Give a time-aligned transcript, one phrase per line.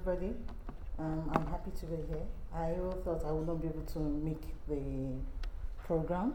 [0.00, 0.32] everybody.
[0.98, 2.22] Um, I'm happy to be here.
[2.54, 5.18] I thought I would not be able to make the
[5.84, 6.34] program.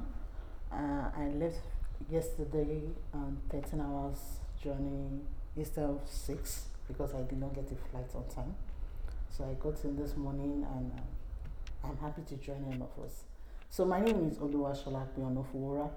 [0.71, 1.61] Uh, I left
[2.09, 2.81] yesterday
[3.13, 4.17] on 13 hours
[4.61, 5.21] journey
[5.57, 8.55] instead of 6 because I did not get a flight on time.
[9.35, 13.23] So I got in this morning and uh, I'm happy to join all of us.
[13.69, 14.75] So my name is Oluwa
[15.17, 15.89] Onofuwora,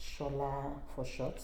[0.00, 1.40] Shola for short.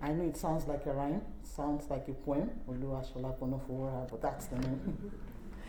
[0.00, 5.12] I know it sounds like a rhyme, sounds like a poem, but that's the name.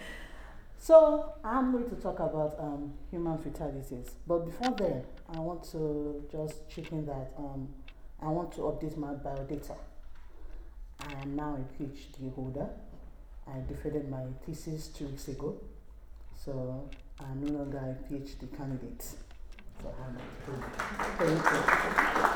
[0.77, 4.11] so I'm going to talk about um, human fatalities.
[4.27, 7.69] But before then, I want to just check in that um,
[8.21, 9.77] I want to update my biodata.
[10.99, 12.67] I am now a PhD holder.
[13.47, 15.57] I defended my thesis two weeks ago,
[16.35, 16.87] so
[17.19, 19.01] I'm no longer a PhD candidate.
[19.01, 20.17] So I'm
[21.17, 22.28] Thank you.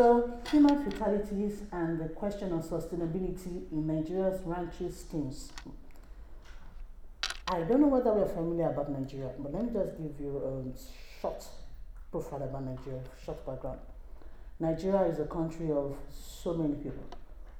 [0.00, 5.52] So, human fatalities and the question of sustainability in Nigeria's ranching schemes.
[7.46, 11.20] I don't know whether we're familiar about Nigeria, but let me just give you a
[11.20, 11.44] short
[12.10, 13.80] profile about Nigeria, short background.
[14.58, 17.04] Nigeria is a country of so many people,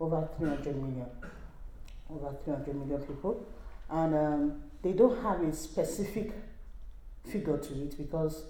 [0.00, 1.08] over 300 million,
[2.08, 3.46] over 300 million people,
[3.90, 6.32] and um, they don't have a specific
[7.30, 8.44] figure to it because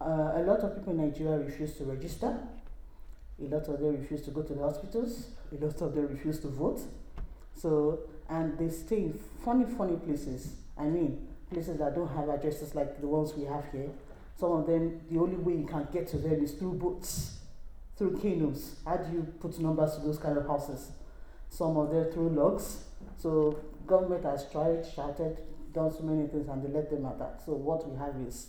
[0.00, 2.38] uh, a lot of people in Nigeria refuse to register,
[3.40, 6.38] a lot of them refuse to go to the hospitals, a lot of them refuse
[6.40, 6.80] to vote.
[7.54, 10.54] So, and they stay in funny, funny places.
[10.78, 13.90] I mean, places that don't have addresses like the ones we have here.
[14.36, 17.38] Some of them, the only way you can get to them is through boats,
[17.96, 18.76] through canoes.
[18.84, 20.90] How do you put numbers to those kind of houses?
[21.48, 22.84] Some of them through logs.
[23.16, 25.38] So government has tried, shouted,
[25.72, 27.42] done so many things, and they let them at that.
[27.44, 28.48] So what we have is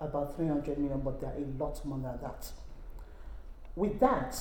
[0.00, 2.50] about 300 million, but there are a lot more than that.
[3.76, 4.40] With that,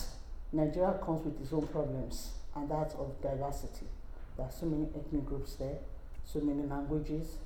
[0.51, 3.87] Nigeria comes with its own problems, and that of diversity.
[4.37, 5.77] There are so many ethnic groups there,
[6.25, 7.37] so many languages,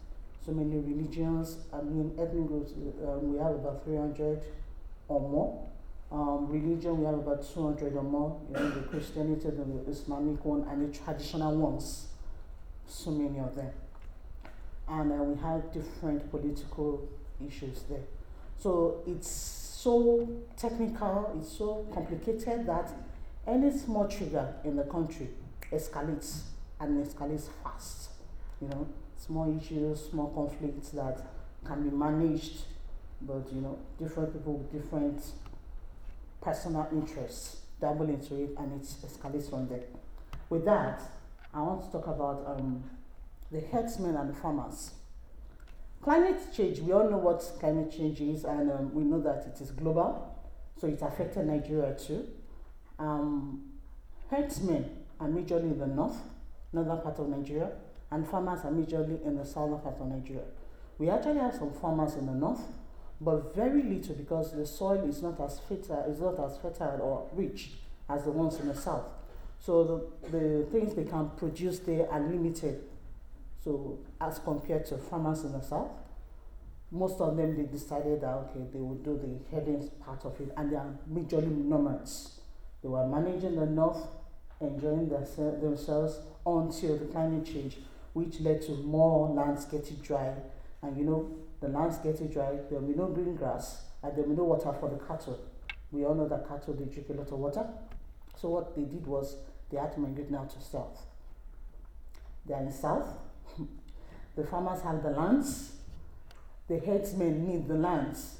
[0.46, 1.58] so many religions.
[1.74, 2.72] I mean, ethnic groups,
[3.06, 4.42] um, we have about 300
[5.08, 5.68] or more.
[6.12, 10.66] Um, religion, we have about 200 or more, you know, the Christianity, the Islamic one,
[10.70, 12.08] and the traditional ones.
[12.88, 13.72] So many of them.
[14.88, 17.10] And uh, we have different political
[17.46, 18.04] issues there.
[18.58, 20.28] So it's so
[20.58, 22.90] technical, it's so complicated that
[23.46, 25.30] any small trigger in the country
[25.72, 26.42] escalates
[26.80, 28.10] and escalates fast.
[28.60, 31.22] You know, small issues, small conflicts that
[31.64, 32.64] can be managed,
[33.22, 35.22] but you know, different people with different
[36.42, 39.84] personal interests dabble into it and it escalates from there.
[40.50, 41.04] With that,
[41.54, 42.84] I want to talk about um,
[43.52, 44.92] the herdsmen and the farmers.
[46.02, 49.62] Climate change, we all know what climate change is, and um, we know that it
[49.62, 50.36] is global,
[50.80, 52.28] so it affected Nigeria too.
[53.00, 53.64] Um,
[54.30, 56.18] herdsmen are majorly in the north,
[56.72, 57.72] northern part of Nigeria,
[58.12, 60.44] and farmers are majorly in the southern part of Nigeria.
[60.98, 62.62] We actually have some farmers in the north,
[63.20, 67.28] but very little because the soil is not as fertile, is not as fertile or
[67.34, 67.72] rich
[68.10, 69.06] as the ones in the south.
[69.60, 72.84] So the, the things they can produce there are limited.
[73.68, 75.92] So as compared to farmers in the south,
[76.90, 80.54] most of them they decided that okay they would do the herding part of it,
[80.56, 82.40] and they are majorly nomads.
[82.82, 84.08] They were managing the north,
[84.62, 85.26] enjoying their,
[85.60, 87.80] themselves until the climate change,
[88.14, 90.34] which led to more lands getting dry,
[90.82, 91.30] and you know
[91.60, 94.46] the lands getting dry, there will be no green grass, and there will be no
[94.46, 95.42] water for the cattle.
[95.92, 97.68] We all know that cattle they drink a lot of water.
[98.40, 99.36] So what they did was
[99.70, 101.06] they had to migrate now to south.
[102.46, 103.27] They are in south.
[104.38, 105.74] The farmers have the lands.
[106.68, 108.36] The herdsmen need the lands.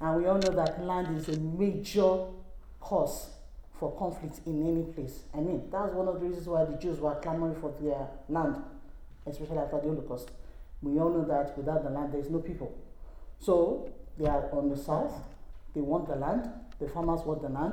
[0.00, 2.26] And we all know that land is a major
[2.80, 3.30] cause
[3.78, 5.22] for conflict in any place.
[5.34, 8.56] I mean, that's one of the reasons why the Jews were clamoring for their land,
[9.26, 10.30] especially after the Holocaust.
[10.82, 12.76] We all know that without the land, there is no people.
[13.38, 15.14] So they are on the south,
[15.74, 17.72] they want the land, the farmers want the land.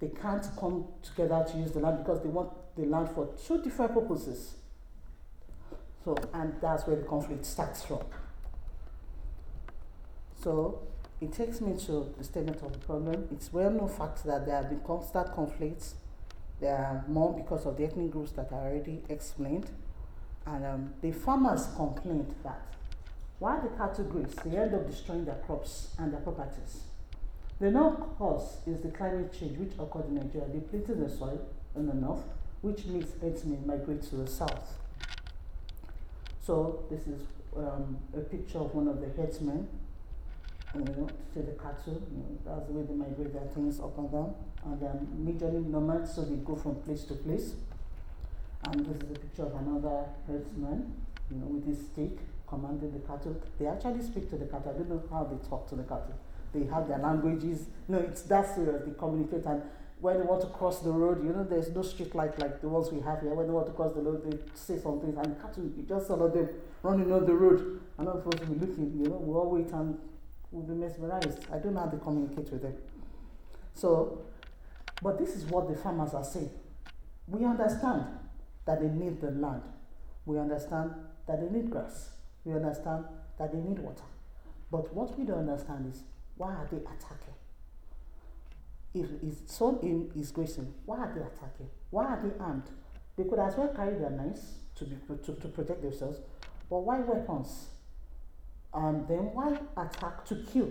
[0.00, 3.62] They can't come together to use the land because they want the land for two
[3.62, 4.54] different purposes.
[6.04, 8.00] So, and that's where the conflict starts from.
[10.42, 10.80] So,
[11.20, 13.28] it takes me to the statement of the problem.
[13.30, 15.94] It's well known fact that there have been constant conflicts.
[16.60, 19.70] There are more because of the ethnic groups that I already explained.
[20.46, 22.62] And um, the farmers complained that
[23.38, 26.84] while the cattle graze, they end up destroying their crops and their properties.
[27.58, 31.86] The known cause is the climate change which occurred in Nigeria, depleting the soil in
[31.86, 32.22] the north,
[32.62, 34.79] which makes herdsmen migrate to the south.
[36.40, 37.20] So this is
[37.56, 39.68] um, a picture of one of the herdsmen.
[40.74, 43.98] You know, to the cattle, you know, that's the way they migrate their things up
[43.98, 44.34] and down.
[44.64, 47.54] And they're majorly nomads, so they go from place to place.
[48.64, 50.94] And this is a picture of another herdsman,
[51.30, 53.36] you know, with his stick commanding the cattle.
[53.58, 54.72] They actually speak to the cattle.
[54.74, 56.14] I don't know how they talk to the cattle.
[56.52, 57.66] They have their languages.
[57.88, 58.82] No, it's that serious.
[58.84, 59.62] They communicate and
[60.00, 62.68] when they want to cross the road, you know, there's no street light like the
[62.68, 63.34] ones we have here.
[63.34, 66.16] When they want to cross the road, they say something, and cattle, you just saw
[66.16, 66.48] them
[66.82, 67.80] running on the road.
[67.98, 69.98] And not supposed to be looking, you know, we all wait and
[70.50, 71.44] we'll be mesmerized.
[71.52, 72.74] I don't know how they communicate with them.
[73.74, 74.22] So,
[75.02, 76.50] but this is what the farmers are saying.
[77.26, 78.06] We understand
[78.64, 79.62] that they need the land.
[80.24, 80.92] We understand
[81.26, 82.10] that they need grass.
[82.44, 83.04] We understand
[83.38, 84.04] that they need water.
[84.70, 86.02] But what we don't understand is
[86.36, 87.29] why are they attacking?
[88.94, 91.68] If his son aim is grazing, why are they attacking?
[91.90, 92.70] Why are they armed?
[93.16, 96.20] They could as well carry their knives to, be, to, to protect themselves,
[96.68, 97.68] but why weapons?
[98.72, 100.70] And then why attack to kill?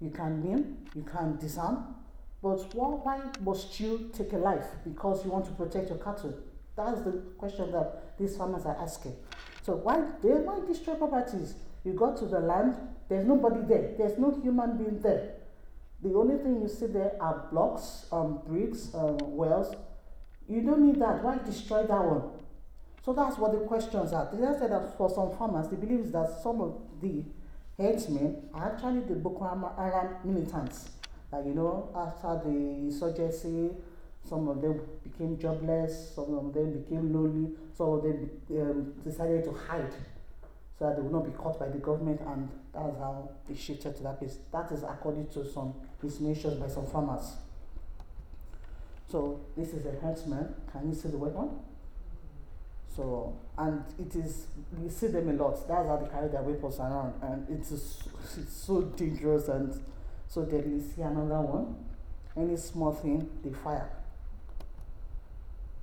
[0.00, 1.94] You can name, you can disarm,
[2.42, 6.34] but why must you take a life because you want to protect your cattle?
[6.76, 9.16] That's the question that these farmers are asking.
[9.62, 11.54] So why they why destroy properties?
[11.84, 12.76] You go to the land,
[13.08, 15.34] there's nobody there, there's no human being there.
[16.02, 19.74] The only thing you see there are blocks, um, bricks, um, wells.
[20.48, 21.22] You don't need that.
[21.22, 22.22] Why destroy that one?
[23.04, 24.28] So that's what the questions are.
[24.32, 27.22] They said that for some farmers, they believe that some of the
[27.78, 29.44] headsmen are actually the Boko
[29.76, 30.90] Haram militants.
[31.32, 33.70] Like, you know, after the insurgency,
[34.24, 39.44] some of them became jobless, some of them became lonely, some of them um, decided
[39.44, 39.94] to hide
[40.80, 43.94] so that they will not be caught by the government and that's how they shifted
[43.96, 44.38] to that place.
[44.50, 47.34] That is according to some insinuations by some farmers.
[49.06, 50.54] So this is a herdsman.
[50.72, 51.50] Can you see the weapon?
[52.96, 54.46] So and it is
[54.80, 55.68] we see them a lot.
[55.68, 57.98] That's how they carry their weapons around, and it is
[58.38, 59.78] it's so dangerous and
[60.28, 60.80] so deadly.
[60.80, 61.76] See another one.
[62.36, 63.90] Any small thing they fire.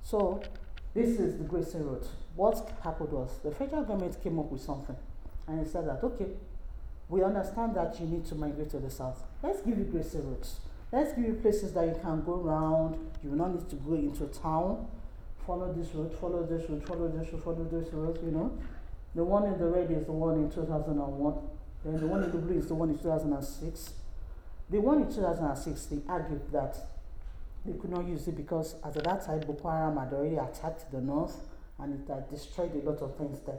[0.02, 0.42] So
[0.98, 2.04] this is the grazing road.
[2.34, 4.96] What happened was the federal government came up with something,
[5.46, 6.26] and it said that okay,
[7.08, 9.22] we understand that you need to migrate to the south.
[9.42, 10.60] Let's give you grazing roads.
[10.90, 12.96] Let's give you places that you can go around.
[13.22, 14.88] You will not need to go into town.
[15.46, 18.58] Follow this road, follow this road, follow this road, follow this road, you know.
[19.14, 21.34] The one in the red is the one in 2001.
[21.84, 23.94] Then the one in the blue is the one in 2006.
[24.70, 26.76] The one in 2006, they argued that
[27.64, 31.00] they could not use it because at that time Boko Haram had already attacked the
[31.00, 31.40] north
[31.78, 33.58] and it had destroyed a lot of things there.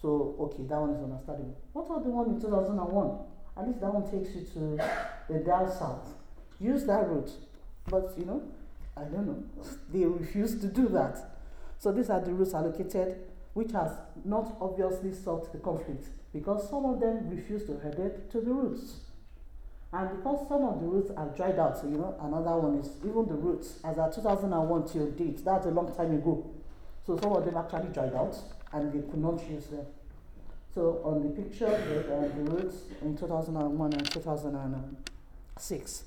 [0.00, 1.56] So, okay, that one is understandable.
[1.72, 3.18] What about the one in 2001?
[3.56, 4.78] At least that one takes you to
[5.32, 6.06] the down south.
[6.60, 7.30] Use that route.
[7.88, 8.42] But, you know,
[8.96, 9.44] I don't know.
[9.92, 11.38] they refuse to do that.
[11.78, 13.16] So these are the routes allocated,
[13.54, 13.92] which has
[14.24, 19.00] not obviously solved the conflict because some of them refuse to it to the routes.
[19.94, 22.90] And because some of the roots are dried out, so you know, another one is
[23.06, 26.50] even the roots as at 2001 till date, that's a long time ago.
[27.06, 28.36] So some of them actually dried out
[28.72, 29.86] and they could not use them.
[30.74, 36.04] So on the picture, the, uh, the routes in 2001 and 2006.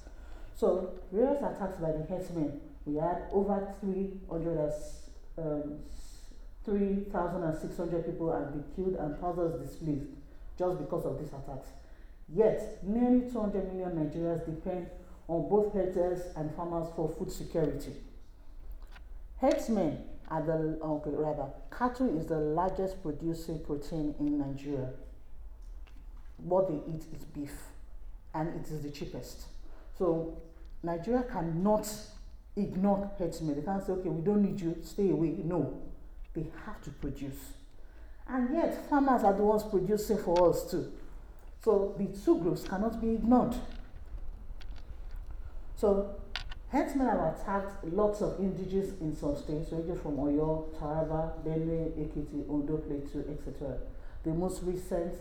[0.57, 4.73] So various attacks by the herdsmen, we had over 300
[5.37, 5.79] um,
[6.65, 10.11] 3,600 people have been killed and thousands displaced
[10.59, 11.69] just because of these attacks.
[12.33, 14.87] Yet, nearly 200 million Nigerians depend
[15.27, 17.93] on both herders and farmers for food security.
[19.39, 21.47] Herdsmen are the okay rather
[21.77, 24.89] cattle is the largest producing protein in Nigeria.
[26.37, 27.53] What they eat is beef,
[28.33, 29.45] and it is the cheapest.
[29.97, 30.37] So
[30.83, 31.89] Nigeria cannot
[32.55, 33.55] ignore herdsmen.
[33.55, 35.35] They can't say, okay, we don't need you, stay away.
[35.43, 35.81] No,
[36.33, 37.53] they have to produce.
[38.27, 40.91] And yet, farmers are the ones producing for us too.
[41.63, 43.55] So the two groups cannot be ignored.
[45.75, 46.15] So
[46.69, 52.49] Herdsmen have attacked lots of indigenous in some states, ranging from Oyo, Taraba, Benue, Ekiti,
[52.49, 53.77] Ondo, Plateau, etc.
[54.23, 55.13] The most recent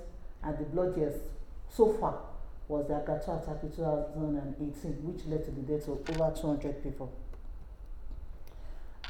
[0.42, 1.18] and the bloodiest
[1.68, 2.18] so far
[2.68, 7.12] was the Agatu attack in 2018, which led to the death of over 200 people.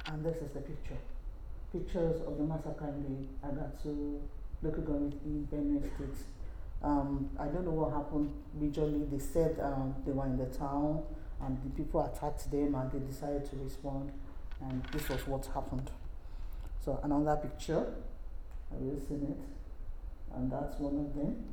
[0.06, 0.98] And this is the picture.
[1.72, 4.20] Pictures of the massacre in the Agatu
[4.62, 6.35] local government in Benue State.
[6.82, 8.32] Um, I don't know what happened.
[8.58, 9.10] Majorly.
[9.10, 11.02] They said um, they were in the town
[11.42, 14.12] and the people attacked them and they decided to respond.
[14.60, 15.90] And this was what happened.
[16.84, 17.92] So another picture.
[18.70, 20.36] Have you seen it?
[20.36, 21.44] And that's one of them.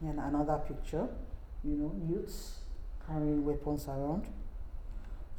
[0.00, 1.08] And another picture.
[1.64, 2.60] You know youths
[3.06, 4.26] carrying weapons around.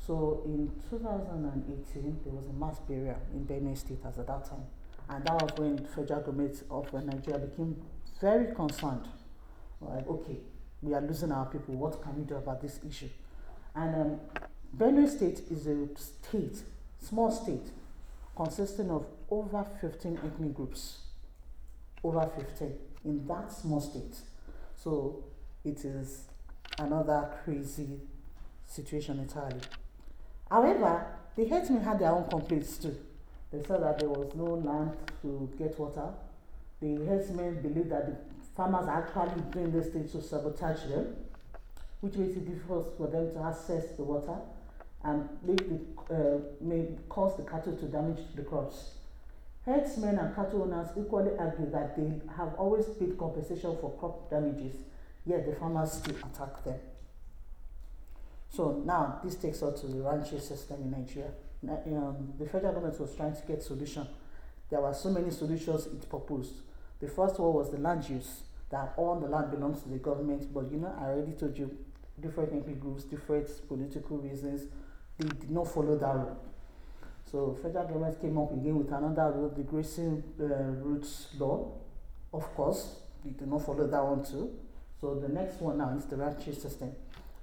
[0.06, 4.64] So in 2018 there was a mass burial in Benue State as at that time.
[5.10, 7.76] And that was when federal government of Nigeria became
[8.22, 9.08] very concerned
[10.08, 10.38] okay
[10.82, 13.10] we are losing our people what can we do about this issue
[13.78, 14.20] and um,
[14.76, 16.64] Benue State is a state,
[17.00, 17.72] small state,
[18.36, 20.98] consisting of over 15 ethnic groups.
[22.04, 22.74] Over 15
[23.06, 24.16] in that small state.
[24.76, 25.24] So
[25.64, 26.24] it is
[26.80, 28.00] another crazy
[28.66, 29.62] situation entirely.
[30.50, 31.06] However,
[31.36, 32.98] the herdsmen had their own complaints too.
[33.52, 36.10] They said that there was no land to get water.
[36.82, 38.16] The herdsmen believe that the
[38.56, 41.16] farmers are actually doing this thing to sabotage them,
[42.02, 44.38] which makes it difficult for them to access the water
[45.04, 45.80] and the,
[46.14, 48.92] uh, may cause the cattle to damage the crops.
[49.66, 54.76] Herdsmen and cattle owners equally argue that they have always paid compensation for crop damages,
[55.26, 56.80] yet the farmers still attack them.
[58.50, 61.32] So now this takes us to the ranching system in Nigeria.
[61.68, 64.08] Um, the federal government was trying to get solution.
[64.70, 66.54] There were so many solutions it proposed.
[67.00, 70.54] The first one was the land use, that all the land belongs to the government,
[70.54, 71.78] but you know, I already told you,
[72.20, 74.68] different ethnic groups, different political reasons,
[75.18, 76.38] they did not follow that route.
[77.32, 81.74] So federal government came up again with another rule, the grazing uh, law.
[82.34, 84.52] Of course, they did not follow that one too.
[85.02, 86.92] So the next one now is the ranching system,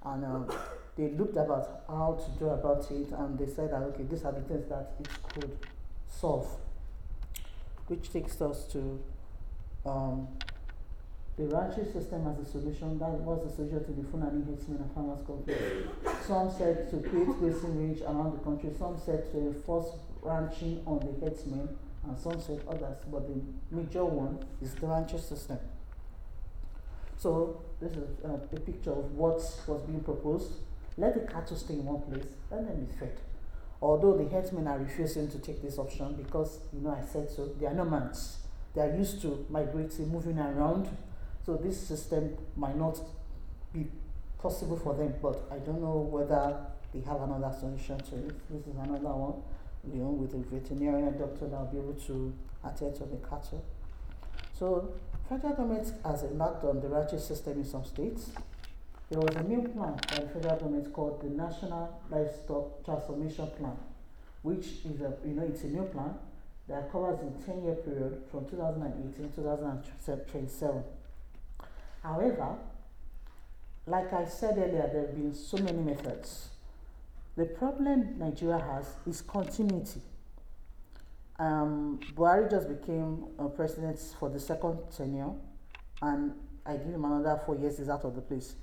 [0.03, 0.53] and uh,
[0.97, 4.31] they looked about how to do about it, and they said that okay, these are
[4.31, 5.57] the things that it could
[6.09, 6.47] solve.
[7.87, 8.99] Which takes us to
[9.85, 10.27] um,
[11.37, 12.97] the ranching system as a solution.
[12.99, 15.89] That was the solution to the Fulani herdsmen and farmers conflict.
[16.25, 18.71] Some said to create grazing range around the country.
[18.77, 19.89] Some said to enforce
[20.21, 21.69] ranching on the herdsmen,
[22.07, 22.97] and some said others.
[23.11, 25.59] But the major one is the ranching system.
[27.17, 29.35] So this is uh, a picture of what
[29.67, 30.51] was being proposed.
[30.97, 33.19] Let the cattle stay in one place, let them be fed.
[33.81, 37.47] Although the herdsmen are refusing to take this option because, you know, I said so,
[37.59, 38.44] they are nomads.
[38.75, 40.89] They are used to migrating, moving around.
[41.45, 42.99] So this system might not
[43.73, 43.87] be
[44.37, 46.57] possible for them, but I don't know whether
[46.93, 48.49] they have another solution to it.
[48.49, 49.41] This is another one,
[49.91, 52.33] you know, with a veterinarian doctor that will be able to
[52.65, 53.63] attend to the cattle.
[54.57, 54.93] So
[55.29, 58.31] federal government has embarked on the ranching system in some states.
[59.09, 63.77] There was a new plan by the federal government called the National Livestock Transformation Plan,
[64.41, 66.15] which is a you know it's a new plan
[66.67, 70.83] that covers a 10 year period from 2018 to 2027.
[72.03, 72.55] However,
[73.87, 76.49] like I said earlier, there have been so many methods.
[77.35, 80.01] The problem Nigeria has is continuity.
[81.37, 85.33] Um, Buhari just became a president for the second tenure,
[86.01, 86.31] and
[86.65, 88.55] I give him another four years, is out of the place.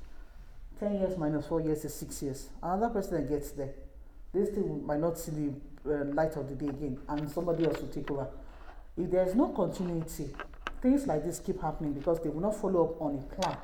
[0.82, 2.48] 10 years minus 4 years is 6 years.
[2.60, 3.72] Another president gets there.
[4.32, 5.30] This thing might not see
[5.86, 8.28] uh, light of the day again, and somebody else will take over.
[8.96, 10.28] If there's no continuity,
[10.80, 13.56] things like this keep happening because they will not follow up on a plan,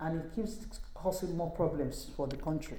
[0.00, 0.58] and it keeps
[0.94, 2.78] causing more problems for the country.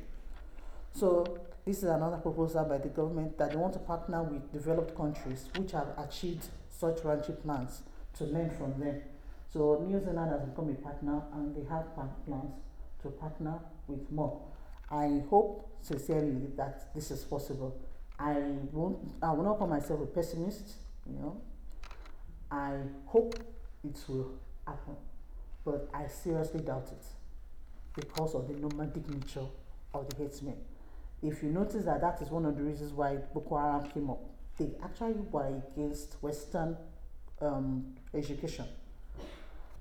[0.94, 4.96] So, this is another proposal by the government that they want to partner with developed
[4.96, 7.82] countries which have achieved such ranching plans
[8.18, 9.02] to learn from them.
[9.52, 12.54] So, New Zealand has become a partner and they have plans
[13.02, 14.42] to partner with more.
[14.90, 17.76] I hope sincerely that this is possible.
[18.20, 18.34] I
[18.72, 21.42] won't I will not call myself a pessimist, you know.
[22.50, 23.36] I hope
[23.84, 24.32] it will
[24.66, 24.96] happen.
[25.64, 27.06] But I seriously doubt it
[27.96, 29.46] because of the nomadic nature
[29.94, 30.58] of the herdsmen.
[31.24, 34.22] If you notice that that is one of the reasons why Boko Haram came up,
[34.58, 36.78] they actually were against Western
[37.42, 38.66] um, education.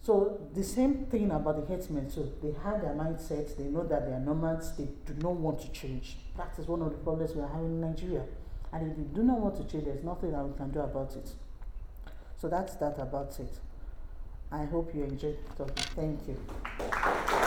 [0.04, 3.56] So the same thing about the herdsmen So They have their mindsets.
[3.56, 4.76] They know that they are nomads.
[4.76, 6.18] They do not want to change.
[6.36, 8.24] That is one of the problems we are having in Nigeria.
[8.70, 11.16] And if you do not want to change, there's nothing that we can do about
[11.16, 11.30] it.
[12.36, 13.58] So that's that about it.
[14.52, 15.74] I hope you enjoyed talking.
[15.96, 17.43] Thank you.